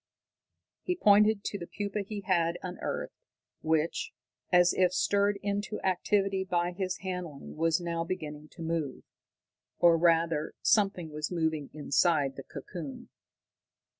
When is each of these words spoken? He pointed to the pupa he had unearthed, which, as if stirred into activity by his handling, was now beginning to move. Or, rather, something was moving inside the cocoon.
He 0.81 0.95
pointed 0.95 1.43
to 1.43 1.59
the 1.59 1.67
pupa 1.67 2.01
he 2.01 2.21
had 2.21 2.57
unearthed, 2.63 3.13
which, 3.61 4.13
as 4.51 4.73
if 4.73 4.91
stirred 4.91 5.37
into 5.43 5.79
activity 5.81 6.43
by 6.43 6.71
his 6.71 6.97
handling, 7.01 7.55
was 7.55 7.79
now 7.79 8.03
beginning 8.03 8.47
to 8.53 8.63
move. 8.63 9.03
Or, 9.77 9.99
rather, 9.99 10.55
something 10.63 11.11
was 11.11 11.29
moving 11.31 11.69
inside 11.71 12.35
the 12.35 12.41
cocoon. 12.41 13.09